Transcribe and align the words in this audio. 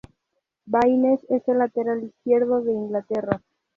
Baines 0.65 1.23
es 1.29 1.47
el 1.47 1.59
lateral 1.59 2.03
izquierdo 2.03 2.63
de 2.63 2.71
Inglaterra. 2.73 3.39